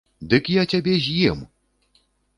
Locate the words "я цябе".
0.53-0.95